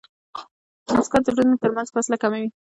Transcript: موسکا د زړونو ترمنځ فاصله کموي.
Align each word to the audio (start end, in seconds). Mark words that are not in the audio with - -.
موسکا 0.93 1.17
د 1.23 1.27
زړونو 1.35 1.59
ترمنځ 1.61 1.87
فاصله 1.93 2.17
کموي. 2.23 2.47